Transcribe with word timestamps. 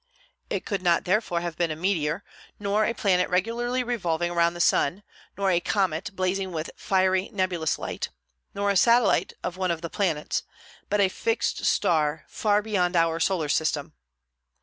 It 0.49 0.65
could 0.65 0.81
not 0.81 1.05
therefore 1.05 1.41
have 1.41 1.57
been 1.57 1.69
a 1.69 1.75
meteor, 1.75 2.23
nor 2.57 2.85
a 2.85 2.93
planet 2.95 3.29
regularly 3.29 3.83
revolving 3.83 4.31
round 4.31 4.55
the 4.55 4.59
sun, 4.59 5.03
nor 5.37 5.51
a 5.51 5.59
comet 5.59 6.09
blazing 6.15 6.51
with 6.51 6.71
fiery 6.75 7.29
nebulous 7.31 7.77
light, 7.77 8.09
nor 8.55 8.71
a 8.71 8.75
satellite 8.75 9.33
of 9.43 9.57
one 9.57 9.69
of 9.69 9.83
the 9.83 9.91
planets, 9.91 10.41
but 10.89 11.01
a 11.01 11.07
fixed 11.07 11.65
star, 11.65 12.25
far 12.27 12.63
beyond 12.63 12.95
our 12.95 13.19
solar 13.19 13.47
system. 13.47 13.93